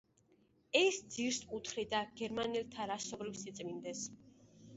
ეს 0.79 0.95
ძირს 1.15 1.37
უთხრიდა 1.57 1.99
გერმანელთა 2.23 2.89
რასობრივ 2.93 3.39
სიწმინდეს. 3.45 4.03